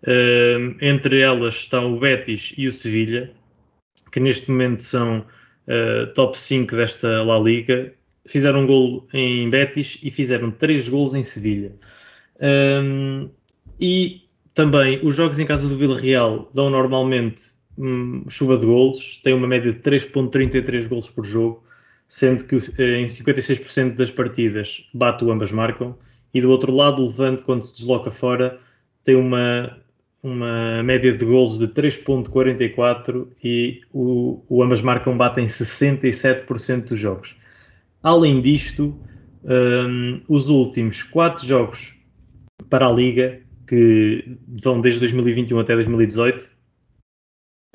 Uh, 0.03 0.75
entre 0.81 1.21
elas 1.21 1.55
estão 1.55 1.95
o 1.95 1.99
Betis 1.99 2.53
e 2.57 2.67
o 2.67 2.71
Sevilha, 2.71 3.31
que 4.11 4.19
neste 4.19 4.49
momento 4.49 4.83
são 4.83 5.19
uh, 5.19 6.13
top 6.13 6.37
5 6.37 6.75
desta 6.75 7.23
La 7.23 7.39
Liga. 7.39 7.93
Fizeram 8.25 8.61
um 8.61 8.67
gol 8.67 9.07
em 9.13 9.49
Betis 9.49 9.99
e 10.03 10.09
fizeram 10.09 10.51
três 10.51 10.87
gols 10.87 11.13
em 11.13 11.23
Sevilha. 11.23 11.73
Um, 12.41 13.29
e 13.79 14.25
também 14.53 14.99
os 15.03 15.15
jogos 15.15 15.39
em 15.39 15.45
casa 15.45 15.67
do 15.67 15.77
Vila 15.77 15.99
Real 15.99 16.49
dão 16.53 16.69
normalmente 16.69 17.51
hum, 17.77 18.23
chuva 18.29 18.57
de 18.57 18.65
golos, 18.65 19.19
tem 19.23 19.33
uma 19.33 19.47
média 19.47 19.71
de 19.71 19.79
3.33 19.79 20.87
golos 20.87 21.09
por 21.09 21.25
jogo, 21.25 21.64
sendo 22.07 22.43
que 22.45 22.55
eh, 22.55 23.01
em 23.01 23.05
56% 23.05 23.95
das 23.95 24.11
partidas 24.11 24.89
bate 24.93 25.23
o 25.23 25.31
ambas 25.31 25.51
marcam, 25.51 25.95
e 26.33 26.41
do 26.41 26.49
outro 26.49 26.73
lado 26.73 27.01
o 27.01 27.07
Levante, 27.07 27.43
quando 27.43 27.63
se 27.63 27.75
desloca 27.75 28.11
fora, 28.11 28.59
tem 29.03 29.15
uma, 29.15 29.77
uma 30.21 30.83
média 30.83 31.15
de 31.15 31.23
golos 31.23 31.59
de 31.59 31.67
3.44 31.67 33.27
e 33.43 33.81
o, 33.93 34.41
o 34.49 34.61
ambas 34.61 34.81
marcam 34.81 35.15
bate 35.15 35.39
em 35.39 35.45
67% 35.45 36.89
dos 36.89 36.99
jogos. 36.99 37.35
Além 38.03 38.41
disto, 38.41 38.99
um, 39.43 40.17
os 40.27 40.49
últimos 40.49 41.03
quatro 41.03 41.45
jogos 41.45 42.03
para 42.69 42.87
a 42.87 42.91
Liga, 42.91 43.39
que 43.67 44.37
vão 44.61 44.81
desde 44.81 44.99
2021 44.99 45.59
até 45.59 45.73
2018, 45.75 46.49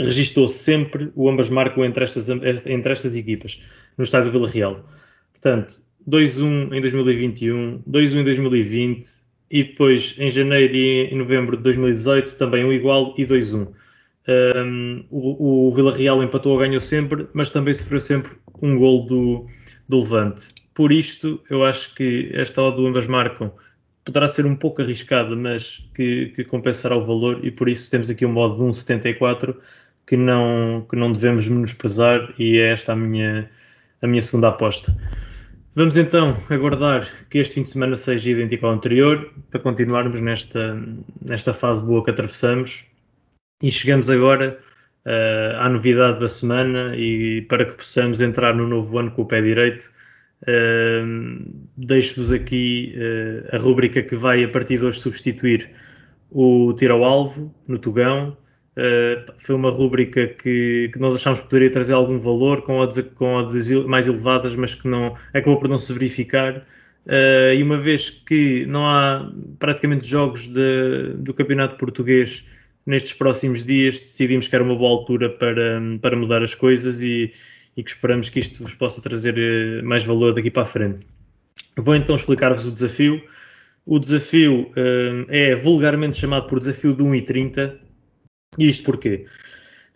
registou 0.04 0.48
sempre 0.48 1.10
o 1.14 1.28
ambas 1.28 1.48
marcam 1.48 1.84
entre 1.84 2.04
estas, 2.04 2.28
entre 2.28 2.92
estas 2.92 3.16
equipas 3.16 3.62
no 3.96 4.04
estádio 4.04 4.32
Vila 4.32 4.48
Real. 4.48 4.84
Portanto, 5.32 5.82
2-1 6.08 6.72
em 6.72 6.80
2021, 6.80 7.82
2-1 7.88 8.16
em 8.16 8.24
2020 8.24 9.08
e 9.50 9.64
depois 9.64 10.14
em 10.18 10.30
janeiro 10.30 10.74
e 10.74 11.08
em 11.12 11.16
novembro 11.16 11.56
de 11.56 11.62
2018 11.62 12.36
também 12.36 12.64
um 12.64 12.72
igual 12.72 13.14
e 13.18 13.24
2-1. 13.24 13.68
Um, 14.28 15.04
o, 15.10 15.68
o 15.68 15.72
Vila 15.72 15.96
Real 15.96 16.22
empatou 16.22 16.52
ou 16.52 16.58
ganhou 16.58 16.80
sempre, 16.80 17.26
mas 17.32 17.50
também 17.50 17.74
sofreu 17.74 18.00
sempre 18.00 18.32
um 18.62 18.78
gol 18.78 19.06
do, 19.06 19.46
do 19.88 20.00
Levante. 20.00 20.48
Por 20.74 20.92
isto, 20.92 21.42
eu 21.50 21.64
acho 21.64 21.94
que 21.94 22.30
esta 22.32 22.62
odd 22.62 22.76
do 22.76 22.86
ambas 22.86 23.06
marcam 23.06 23.52
poderá 24.04 24.28
ser 24.28 24.46
um 24.46 24.56
pouco 24.56 24.82
arriscada, 24.82 25.34
mas 25.36 25.88
que, 25.94 26.26
que 26.34 26.44
compensará 26.44 26.96
o 26.96 27.04
valor 27.04 27.44
e 27.44 27.50
por 27.50 27.68
isso 27.68 27.90
temos 27.90 28.08
aqui 28.10 28.24
um 28.24 28.32
modo 28.32 28.56
de 28.56 28.62
1,74 28.62 29.56
que 30.10 30.16
não, 30.16 30.84
que 30.90 30.96
não 30.96 31.12
devemos 31.12 31.46
menosprezar 31.46 32.34
e 32.36 32.58
é 32.58 32.72
esta 32.72 32.94
a 32.94 32.96
minha, 32.96 33.48
a 34.02 34.08
minha 34.08 34.20
segunda 34.20 34.48
aposta. 34.48 34.92
Vamos 35.76 35.96
então 35.96 36.36
aguardar 36.50 37.08
que 37.30 37.38
este 37.38 37.54
fim 37.54 37.62
de 37.62 37.68
semana 37.68 37.94
seja 37.94 38.28
idêntico 38.28 38.66
ao 38.66 38.72
anterior 38.72 39.32
para 39.52 39.60
continuarmos 39.60 40.20
nesta, 40.20 40.82
nesta 41.24 41.54
fase 41.54 41.80
boa 41.82 42.02
que 42.02 42.10
atravessamos 42.10 42.86
e 43.62 43.70
chegamos 43.70 44.10
agora 44.10 44.58
uh, 45.06 45.60
à 45.60 45.68
novidade 45.68 46.18
da 46.18 46.28
semana 46.28 46.96
e 46.96 47.42
para 47.42 47.64
que 47.64 47.76
possamos 47.76 48.20
entrar 48.20 48.52
no 48.52 48.66
novo 48.66 48.98
ano 48.98 49.12
com 49.12 49.22
o 49.22 49.26
pé 49.26 49.40
direito. 49.40 49.92
Uh, 50.42 51.46
Deixo-vos 51.76 52.32
aqui 52.32 52.96
uh, 52.96 53.54
a 53.54 53.58
rúbrica 53.60 54.02
que 54.02 54.16
vai 54.16 54.42
a 54.42 54.48
partir 54.48 54.78
de 54.78 54.86
hoje 54.86 54.98
substituir 54.98 55.70
o 56.32 56.72
tiro 56.72 56.94
ao 56.94 57.04
alvo 57.04 57.54
no 57.68 57.78
Tugão 57.78 58.36
Uh, 58.80 59.30
foi 59.36 59.54
uma 59.54 59.70
rúbrica 59.70 60.26
que, 60.26 60.88
que, 60.90 60.98
nós 60.98 61.14
achámos 61.14 61.40
que 61.40 61.46
poderia 61.46 61.70
trazer 61.70 61.92
algum 61.92 62.18
valor 62.18 62.62
com 62.62 62.78
odds, 62.78 63.04
com 63.14 63.34
odds 63.34 63.68
mais 63.84 64.08
elevadas, 64.08 64.56
mas 64.56 64.74
que 64.74 64.88
não 64.88 65.14
acabou 65.34 65.60
por 65.60 65.68
não 65.68 65.78
se 65.78 65.92
verificar. 65.92 66.66
Uh, 67.04 67.52
e 67.54 67.62
uma 67.62 67.76
vez 67.76 68.08
que 68.08 68.64
não 68.64 68.86
há 68.86 69.30
praticamente 69.58 70.06
jogos 70.06 70.48
de, 70.48 71.12
do 71.18 71.34
Campeonato 71.34 71.76
Português 71.76 72.46
nestes 72.86 73.12
próximos 73.12 73.64
dias, 73.64 73.98
decidimos 74.00 74.48
que 74.48 74.54
era 74.54 74.64
uma 74.64 74.74
boa 74.74 74.90
altura 74.90 75.28
para, 75.28 75.78
para 76.00 76.16
mudar 76.16 76.42
as 76.42 76.54
coisas 76.54 77.02
e, 77.02 77.32
e 77.76 77.82
que 77.82 77.90
esperamos 77.90 78.30
que 78.30 78.40
isto 78.40 78.62
vos 78.62 78.72
possa 78.72 79.02
trazer 79.02 79.36
eh, 79.36 79.82
mais 79.82 80.04
valor 80.04 80.32
daqui 80.32 80.50
para 80.50 80.62
a 80.62 80.66
frente. 80.66 81.06
Vou 81.76 81.94
então 81.94 82.16
explicar-vos 82.16 82.66
o 82.66 82.72
desafio. 82.72 83.22
O 83.84 83.98
desafio 83.98 84.70
uh, 84.70 85.26
é 85.28 85.54
vulgarmente 85.54 86.16
chamado 86.16 86.46
por 86.46 86.58
desafio 86.58 86.94
de 86.94 87.02
1,30 87.02 87.89
e 88.58 88.68
isto 88.68 88.84
porquê? 88.84 89.26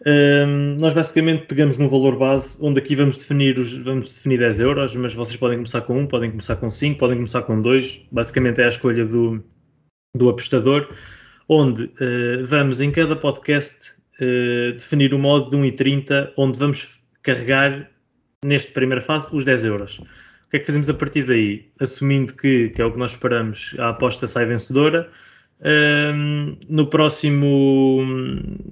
Um, 0.07 0.77
nós 0.81 0.93
basicamente 0.93 1.47
pegamos 1.47 1.79
num 1.79 1.89
valor 1.89 2.17
base, 2.19 2.59
onde 2.61 2.79
aqui 2.79 2.95
vamos 2.95 3.17
definir, 3.17 3.59
os, 3.59 3.73
vamos 3.73 4.15
definir 4.15 4.39
10 4.39 4.61
euros, 4.61 4.95
mas 4.97 5.15
vocês 5.15 5.37
podem 5.37 5.59
começar 5.59 5.81
com 5.83 5.99
1, 5.99 6.07
podem 6.07 6.31
começar 6.31 6.57
com 6.57 6.71
5, 6.71 6.99
podem 6.99 7.17
começar 7.17 7.43
com 7.43 7.61
2. 7.61 8.03
Basicamente 8.13 8.61
é 8.61 8.67
a 8.67 8.69
escolha 8.69 9.05
do, 9.05 9.43
do 10.15 10.29
apostador, 10.29 10.89
onde 11.49 11.85
uh, 11.85 12.45
vamos 12.45 12.81
em 12.81 12.91
cada 12.91 13.17
podcast 13.17 13.93
uh, 14.21 14.73
definir 14.73 15.15
o 15.15 15.19
modo 15.19 15.51
de 15.51 15.57
1,30, 15.57 16.33
onde 16.37 16.59
vamos 16.59 17.01
carregar, 17.23 17.91
nesta 18.45 18.73
primeira 18.73 19.01
fase, 19.01 19.35
os 19.35 19.45
10 19.45 19.65
euros. 19.65 19.99
O 19.99 20.51
que 20.51 20.59
é 20.59 20.61
que 20.61 20.67
fazemos 20.67 20.91
a 20.91 20.95
partir 20.95 21.25
daí? 21.25 21.71
Assumindo 21.81 22.35
que, 22.35 22.69
que 22.69 22.83
é 22.83 22.85
o 22.85 22.93
que 22.93 22.99
nós 22.99 23.13
esperamos, 23.13 23.75
a 23.79 23.89
aposta 23.89 24.27
sai 24.27 24.45
vencedora, 24.45 25.09
Um, 25.61 26.57
no, 26.69 26.87
próximo, 26.89 28.03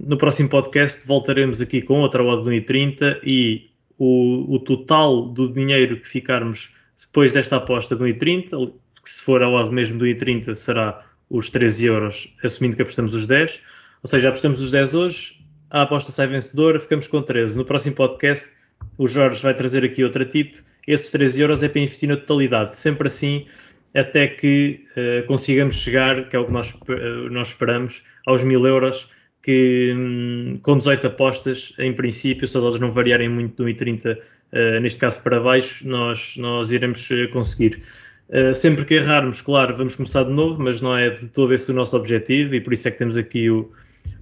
no 0.05 0.17
próximo 0.17 0.49
podcast 0.49 1.07
voltaremos 1.07 1.61
aqui 1.61 1.81
com 1.81 2.01
outra 2.01 2.23
odd 2.23 2.43
do 2.43 2.51
1,30 2.51 3.19
e 3.23 3.69
o, 3.97 4.55
o 4.55 4.59
total 4.59 5.27
do 5.27 5.51
dinheiro 5.51 5.99
que 5.99 6.07
ficarmos 6.07 6.75
depois 6.99 7.31
desta 7.31 7.57
aposta 7.57 7.95
do 7.95 8.05
1,30, 8.05 8.73
que 9.03 9.09
se 9.09 9.21
for 9.21 9.41
a 9.41 9.49
odd 9.49 9.71
mesmo 9.73 9.97
do 9.97 10.05
1,30 10.05 10.53
será 10.53 11.03
os 11.29 11.49
13 11.49 11.85
euros, 11.85 12.35
assumindo 12.43 12.75
que 12.75 12.81
apostamos 12.81 13.13
os 13.13 13.25
10. 13.25 13.59
Ou 14.03 14.07
seja, 14.07 14.29
apostamos 14.29 14.59
os 14.61 14.71
10 14.71 14.93
hoje, 14.93 15.39
a 15.69 15.81
aposta 15.81 16.11
sai 16.11 16.27
vencedora, 16.27 16.79
ficamos 16.79 17.07
com 17.07 17.21
13. 17.21 17.57
No 17.57 17.65
próximo 17.65 17.95
podcast, 17.95 18.51
o 18.97 19.07
Jorge 19.07 19.41
vai 19.41 19.55
trazer 19.55 19.83
aqui 19.83 20.03
outra 20.03 20.25
tipo. 20.25 20.61
Esses 20.87 21.09
13 21.11 21.41
euros 21.41 21.63
é 21.63 21.69
para 21.69 21.81
investir 21.81 22.09
na 22.09 22.17
totalidade, 22.17 22.75
sempre 22.75 23.07
assim, 23.07 23.45
até 23.95 24.27
que 24.27 24.85
uh, 24.97 25.25
consigamos 25.27 25.75
chegar, 25.75 26.27
que 26.27 26.35
é 26.35 26.39
o 26.39 26.45
que 26.45 26.51
nós, 26.51 26.73
uh, 26.73 27.29
nós 27.29 27.49
esperamos, 27.49 28.03
aos 28.25 28.43
1000 28.43 28.65
euros, 28.65 29.09
que 29.41 29.93
um, 29.95 30.59
com 30.63 30.77
18 30.77 31.07
apostas, 31.07 31.73
em 31.77 31.93
princípio, 31.93 32.47
se 32.47 32.57
as 32.57 32.63
odds 32.63 32.79
não 32.79 32.91
variarem 32.91 33.29
muito 33.29 33.63
do 33.63 33.69
1,30, 33.69 34.17
uh, 34.17 34.79
neste 34.81 34.99
caso 34.99 35.21
para 35.21 35.39
baixo, 35.39 35.87
nós, 35.87 36.35
nós 36.37 36.71
iremos 36.71 37.07
conseguir. 37.31 37.83
Uh, 38.29 38.53
sempre 38.55 38.83
que 38.85 38.95
errarmos, 38.95 39.41
claro, 39.41 39.75
vamos 39.75 39.95
começar 39.95 40.23
de 40.23 40.31
novo, 40.31 40.61
mas 40.61 40.81
não 40.81 40.97
é 40.97 41.11
de 41.11 41.27
todo 41.27 41.53
esse 41.53 41.69
o 41.69 41.73
nosso 41.73 41.95
objetivo 41.95 42.55
e 42.55 42.61
por 42.61 42.73
isso 42.73 42.87
é 42.87 42.91
que 42.91 42.97
temos 42.97 43.17
aqui 43.17 43.49
o, 43.49 43.71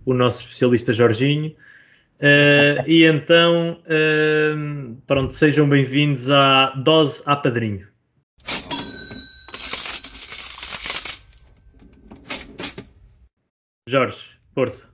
o 0.06 0.14
nosso 0.14 0.42
especialista 0.42 0.92
Jorginho. 0.92 1.56
E 2.86 3.04
então, 3.04 3.82
pronto, 5.08 5.34
sejam 5.34 5.68
bem-vindos 5.68 6.30
à 6.30 6.72
Dose 6.84 7.24
a 7.26 7.36
Padrinho. 7.36 7.91
Jorge, 13.92 14.40
força. 14.56 14.88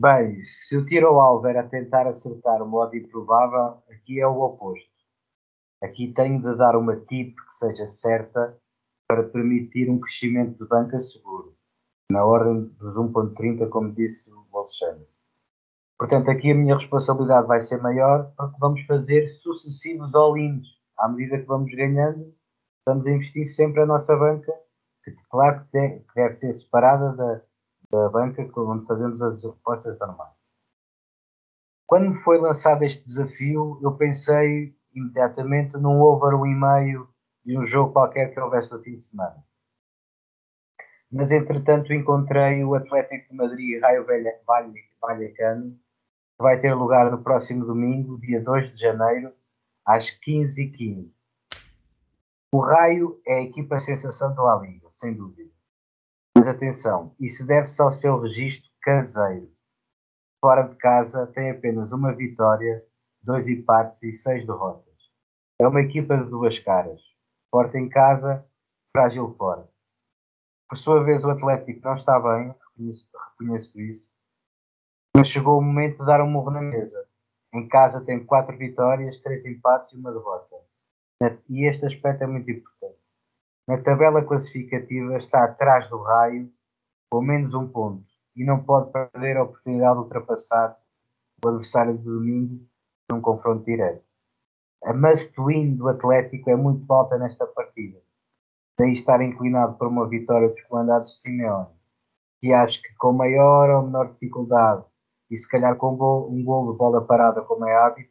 Bem, 0.00 0.44
se 0.44 0.76
o 0.76 0.86
tiro 0.86 1.08
ao 1.08 1.20
alvo 1.20 1.48
era 1.48 1.68
tentar 1.68 2.06
acertar 2.06 2.62
o 2.62 2.68
modo 2.68 2.94
improvável, 2.94 3.82
aqui 3.90 4.20
é 4.20 4.26
o 4.28 4.42
oposto. 4.42 4.88
Aqui 5.82 6.12
tenho 6.14 6.40
de 6.40 6.56
dar 6.56 6.76
uma 6.76 6.94
tip 6.94 7.34
que 7.34 7.56
seja 7.56 7.88
certa 7.88 8.56
para 9.08 9.24
permitir 9.24 9.90
um 9.90 9.98
crescimento 9.98 10.56
de 10.56 10.68
banca 10.68 11.00
seguro, 11.00 11.56
na 12.12 12.24
ordem 12.24 12.66
dos 12.78 12.94
1.30, 12.94 13.68
como 13.68 13.92
disse 13.92 14.30
o 14.30 14.56
Alexandre. 14.56 15.08
Portanto, 15.98 16.30
aqui 16.30 16.52
a 16.52 16.54
minha 16.54 16.76
responsabilidade 16.76 17.48
vai 17.48 17.60
ser 17.60 17.82
maior 17.82 18.32
porque 18.36 18.56
vamos 18.60 18.86
fazer 18.86 19.28
sucessivos 19.30 20.14
all-ins. 20.14 20.64
À 20.96 21.08
medida 21.08 21.40
que 21.40 21.46
vamos 21.46 21.74
ganhando, 21.74 22.32
estamos 22.78 23.04
a 23.04 23.10
investir 23.10 23.48
sempre 23.48 23.80
a 23.80 23.86
nossa 23.86 24.16
banca, 24.16 24.52
que 25.02 25.10
claro 25.28 25.66
que 25.72 26.04
deve 26.14 26.36
ser 26.36 26.54
separada 26.54 27.16
da, 27.16 27.49
da 27.90 28.08
banca 28.08 28.48
onde 28.56 28.86
fazemos 28.86 29.20
as 29.20 29.44
apostas 29.44 29.98
normais. 29.98 30.32
Quando 31.86 32.20
foi 32.22 32.38
lançado 32.38 32.82
este 32.84 33.04
desafio, 33.04 33.78
eu 33.82 33.96
pensei 33.96 34.74
imediatamente 34.94 35.76
num 35.76 36.00
over 36.00 36.34
um 36.34 36.46
e 36.46 36.54
meio 36.54 37.08
de 37.44 37.58
um 37.58 37.64
jogo 37.64 37.92
qualquer 37.92 38.32
que 38.32 38.40
houvesse 38.40 38.72
no 38.72 38.82
fim 38.82 38.96
de 38.96 39.04
semana. 39.04 39.44
Mas 41.10 41.32
entretanto 41.32 41.92
encontrei 41.92 42.62
o 42.62 42.74
Atlético 42.74 43.30
de 43.30 43.36
Madrid 43.36 43.80
Raio 43.82 44.06
Vallecano, 45.00 45.72
que 45.72 46.42
vai 46.42 46.60
ter 46.60 46.72
lugar 46.74 47.10
no 47.10 47.22
próximo 47.22 47.64
domingo, 47.64 48.20
dia 48.20 48.40
2 48.40 48.74
de 48.74 48.80
janeiro, 48.80 49.32
às 49.84 50.10
15h15. 50.20 51.10
O 52.52 52.60
Raio 52.60 53.20
é 53.26 53.38
a 53.38 53.42
equipa 53.42 53.80
sensação 53.80 54.32
da 54.34 54.42
La 54.42 54.60
Liga, 54.60 54.88
sem 54.92 55.12
dúvida. 55.14 55.50
Mas 56.40 56.48
atenção, 56.48 57.14
isso 57.20 57.46
deve-se 57.46 57.82
ao 57.82 57.92
seu 57.92 58.18
registro 58.18 58.70
caseiro. 58.80 59.52
Fora 60.40 60.62
de 60.62 60.74
casa 60.76 61.26
tem 61.26 61.50
apenas 61.50 61.92
uma 61.92 62.14
vitória 62.14 62.82
dois 63.22 63.46
empates 63.46 64.02
e 64.02 64.14
seis 64.14 64.46
derrotas. 64.46 64.96
É 65.60 65.68
uma 65.68 65.82
equipa 65.82 66.16
de 66.16 66.30
duas 66.30 66.58
caras. 66.60 66.98
Forte 67.50 67.76
em 67.76 67.90
casa, 67.90 68.42
frágil 68.90 69.34
fora. 69.36 69.68
Por 70.66 70.78
sua 70.78 71.04
vez, 71.04 71.22
o 71.24 71.28
Atlético 71.28 71.86
não 71.86 71.96
está 71.96 72.18
bem, 72.18 72.54
reconheço, 72.70 73.10
reconheço 73.32 73.78
isso, 73.78 74.10
mas 75.14 75.28
chegou 75.28 75.58
o 75.58 75.62
momento 75.62 75.98
de 75.98 76.06
dar 76.06 76.22
um 76.22 76.30
morro 76.30 76.52
na 76.52 76.62
mesa. 76.62 77.06
Em 77.52 77.68
casa 77.68 78.00
tem 78.00 78.24
quatro 78.24 78.56
vitórias, 78.56 79.20
três 79.20 79.44
empates 79.44 79.92
e 79.92 79.96
uma 79.96 80.10
derrota. 80.10 80.56
E 81.50 81.68
este 81.68 81.84
aspecto 81.84 82.24
é 82.24 82.26
muito 82.26 82.50
importante. 82.50 82.89
Na 83.70 83.78
tabela 83.78 84.20
classificativa 84.24 85.16
está 85.16 85.44
atrás 85.44 85.88
do 85.88 86.02
raio, 86.02 86.50
com 87.08 87.22
menos 87.22 87.54
um 87.54 87.68
ponto, 87.68 88.04
e 88.34 88.44
não 88.44 88.64
pode 88.64 88.90
perder 88.90 89.36
a 89.36 89.44
oportunidade 89.44 89.94
de 89.94 90.00
ultrapassar 90.00 90.76
o 91.44 91.48
adversário 91.48 91.96
de 91.96 92.02
domingo 92.02 92.66
num 93.08 93.20
confronto 93.20 93.64
direto. 93.64 94.02
A 94.82 94.92
must-win 94.92 95.76
do 95.76 95.86
Atlético 95.86 96.50
é 96.50 96.56
muito 96.56 96.92
alta 96.92 97.16
nesta 97.16 97.46
partida. 97.46 98.00
Daí 98.76 98.92
estar 98.92 99.22
inclinado 99.22 99.74
por 99.74 99.86
uma 99.86 100.08
vitória 100.08 100.48
dos 100.48 100.62
comandados 100.62 101.08
de 101.08 101.20
Simeone, 101.20 101.68
que 102.40 102.52
acho 102.52 102.82
que 102.82 102.92
com 102.96 103.12
maior 103.12 103.70
ou 103.70 103.82
menor 103.82 104.10
dificuldade 104.14 104.84
e 105.30 105.36
se 105.36 105.48
calhar 105.48 105.76
com 105.76 105.92
um 105.92 106.42
gol 106.42 106.72
de 106.72 106.76
bola 106.76 107.06
parada 107.06 107.40
como 107.42 107.64
é 107.68 107.76
hábito, 107.76 108.10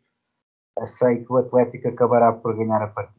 sei 0.97 1.25
que 1.25 1.33
o 1.33 1.35
Atlético 1.35 1.89
acabará 1.89 2.31
por 2.31 2.55
ganhar 2.55 2.81
a 2.81 2.87
partida. 2.87 3.18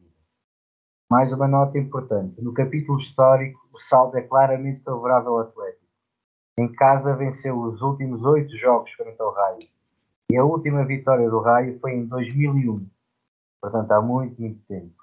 Mais 1.11 1.29
uma 1.33 1.45
nota 1.45 1.77
importante. 1.77 2.41
No 2.41 2.53
capítulo 2.53 2.97
histórico, 2.97 3.59
o 3.73 3.77
saldo 3.77 4.17
é 4.17 4.21
claramente 4.21 4.81
favorável 4.81 5.33
ao 5.33 5.39
Atlético. 5.41 5.85
Em 6.57 6.71
casa 6.71 7.17
venceu 7.17 7.59
os 7.59 7.81
últimos 7.81 8.23
oito 8.23 8.55
jogos 8.55 8.89
frente 8.91 9.19
ao 9.19 9.33
Raio 9.33 9.67
e 10.31 10.37
a 10.37 10.45
última 10.45 10.85
vitória 10.85 11.29
do 11.29 11.41
Raio 11.41 11.77
foi 11.81 11.95
em 11.95 12.05
2001, 12.05 12.87
portanto 13.61 13.91
há 13.91 14.01
muito, 14.01 14.41
muito 14.41 14.61
tempo. 14.69 14.95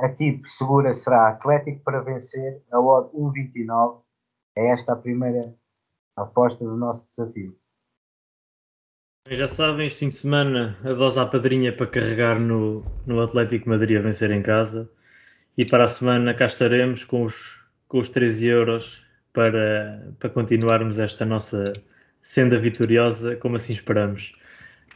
A 0.00 0.08
tipo 0.08 0.48
segura 0.48 0.94
será 0.94 1.28
Atlético 1.28 1.84
para 1.84 2.00
vencer, 2.00 2.62
a 2.72 2.80
odd 2.80 3.14
1.29. 3.14 4.00
É 4.56 4.68
esta 4.68 4.94
a 4.94 4.96
primeira 4.96 5.54
aposta 6.16 6.64
do 6.64 6.74
nosso 6.74 7.06
desafio. 7.14 7.54
Já 9.28 9.46
sabem, 9.46 9.88
este 9.88 10.00
fim 10.00 10.08
de 10.08 10.14
semana 10.14 10.78
a 10.82 10.94
dose 10.94 11.20
à 11.20 11.26
padrinha 11.26 11.76
para 11.76 11.86
carregar 11.86 12.40
no, 12.40 12.82
no 13.06 13.20
Atlético 13.20 13.68
Madrid 13.68 13.98
a 13.98 14.02
vencer 14.02 14.30
em 14.30 14.42
casa. 14.42 14.90
E 15.56 15.64
para 15.64 15.84
a 15.84 15.88
semana 15.88 16.32
cá 16.32 16.46
estaremos 16.46 17.04
com 17.04 17.24
os, 17.24 17.60
com 17.88 17.98
os 17.98 18.08
13 18.08 18.46
euros 18.46 19.04
para, 19.32 20.14
para 20.18 20.30
continuarmos 20.30 20.98
esta 20.98 21.24
nossa 21.24 21.72
senda 22.22 22.58
vitoriosa, 22.58 23.36
como 23.36 23.56
assim 23.56 23.74
esperamos. 23.74 24.34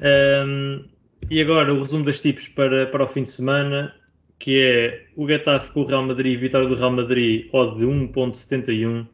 Um, 0.00 0.84
e 1.30 1.40
agora 1.40 1.74
o 1.74 1.80
resumo 1.80 2.04
das 2.04 2.20
tipos 2.20 2.48
para, 2.48 2.86
para 2.86 3.04
o 3.04 3.08
fim 3.08 3.24
de 3.24 3.30
semana, 3.30 3.94
que 4.38 4.62
é 4.62 5.06
o 5.16 5.28
Getafe 5.28 5.72
com 5.72 5.82
o 5.82 5.86
Real 5.86 6.04
Madrid, 6.04 6.38
vitória 6.38 6.68
do 6.68 6.74
Real 6.74 6.92
Madrid, 6.92 7.48
odd 7.52 7.78
de 7.78 7.84
1.71. 7.84 9.06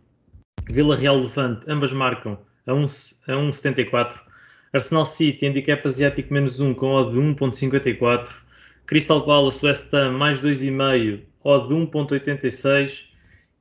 Vila 0.70 0.96
Real 0.96 1.18
Levante, 1.18 1.64
ambas 1.68 1.92
marcam 1.92 2.38
a 2.66 2.72
1.74. 2.72 4.20
Arsenal 4.72 5.04
City, 5.04 5.46
handicap 5.46 5.86
asiático 5.86 6.32
menos 6.32 6.60
1 6.60 6.74
com 6.74 6.86
odd 6.86 7.12
de 7.12 7.18
1.54. 7.18 8.30
Crystal 8.86 9.24
Palace, 9.24 9.64
West 9.64 9.92
Ham 9.94 10.12
mais 10.12 10.40
2,5, 10.40 11.20
odd 11.44 11.68
de 11.68 11.74
1.86 11.74 13.04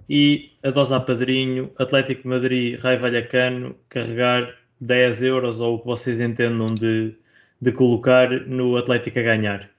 e 0.10 0.52
a 0.63 0.72
dose 0.72 0.94
a 0.94 1.00
padrinho, 1.00 1.72
Atlético 1.78 2.28
Madrid, 2.28 2.80
Raio 2.80 3.00
Vallecano, 3.00 3.76
carregar 3.89 4.54
10 4.80 5.24
euros 5.24 5.60
ou 5.60 5.76
o 5.76 5.80
que 5.80 5.86
vocês 5.86 6.20
entendam 6.20 6.74
de, 6.74 7.15
de 7.62 7.72
colocar 7.72 8.30
no 8.48 8.76
Atlético 8.78 9.20
a 9.20 9.24
ganhar. 9.24 9.70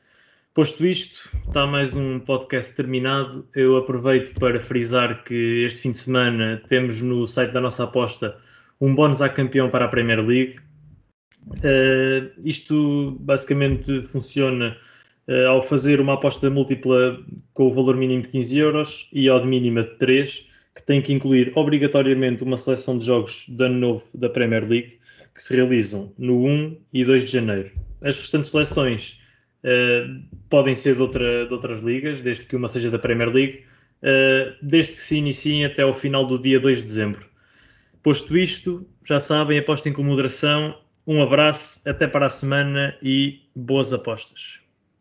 Posto 0.55 0.87
isto, 0.87 1.31
está 1.47 1.67
mais 1.67 1.95
um 1.95 2.21
podcast 2.21 2.77
terminado. 2.77 3.49
Eu 3.55 3.77
aproveito 3.77 4.39
para 4.39 4.61
frisar 4.61 5.25
que 5.25 5.65
este 5.65 5.81
fim 5.81 5.91
de 5.93 5.99
semana 5.99 6.63
temos 6.69 7.01
no 7.01 7.27
site 7.27 7.53
da 7.53 7.61
nossa 7.61 7.85
aposta 7.85 8.37
um 8.81 8.95
bónus 8.95 9.23
a 9.23 9.29
campeão 9.29 9.71
para 9.71 9.87
a 9.87 9.89
Premier 9.89 10.21
League. 10.21 10.61
Uh, 11.47 12.31
isto 12.45 13.17
basicamente 13.21 14.03
funciona 14.03 14.77
ao 15.49 15.63
fazer 15.63 16.01
uma 16.01 16.15
aposta 16.15 16.51
múltipla 16.51 17.19
com 17.55 17.69
o 17.69 17.71
valor 17.71 17.97
mínimo 17.97 18.23
de 18.23 18.29
15 18.29 18.59
euros 18.59 19.09
e 19.13 19.29
ao 19.29 19.41
de 19.41 19.47
mínima 19.47 19.83
de 19.83 19.97
3, 19.99 20.49
que 20.75 20.83
tem 20.83 21.03
que 21.03 21.13
incluir 21.13 21.53
obrigatoriamente 21.55 22.43
uma 22.43 22.57
seleção 22.57 22.99
de 22.99 23.07
jogos 23.07 23.45
de 23.49 23.65
ano 23.65 23.79
novo 23.79 24.05
da 24.15 24.29
Premier 24.29 24.67
League, 24.69 24.99
que 25.35 25.43
se 25.43 25.55
realizam 25.55 26.13
no 26.19 26.45
1 26.47 26.77
e 26.93 27.05
2 27.05 27.25
de 27.25 27.33
janeiro. 27.33 27.71
As 28.01 28.17
restantes 28.17 28.51
seleções 28.51 29.19
uh, 29.65 30.23
podem 30.49 30.75
ser 30.75 30.95
de, 30.97 31.03
outra, 31.03 31.47
de, 31.47 31.53
outras 31.53 31.81
ligas, 31.81 32.21
desde 32.21 32.45
que 32.45 32.57
uma 32.57 32.69
seja 32.69 32.91
da 32.91 32.99
Premier 32.99 33.31
League, 33.31 33.65
uh, 34.03 34.55
desde 34.63 34.95
que 34.95 35.01
se 35.01 35.17
iniciem 35.17 35.65
até 35.65 35.83
ao 35.83 35.95
final 35.95 36.27
do 36.27 36.39
dia 36.39 36.59
2 36.59 36.79
de 36.79 36.85
dezembro. 36.85 37.27
Posto 38.03 38.37
isto, 38.37 38.87
já 39.05 39.21
sabem, 39.21 39.59
apostem 39.59 39.93
com 39.93 40.03
moderação. 40.03 40.77
Um 41.07 41.23
abraço, 41.23 41.89
até 41.89 42.07
para 42.07 42.27
a 42.27 42.31
semana 42.31 42.97
e 43.03 43.43
boas 43.55 43.93
apostas. 43.93 44.62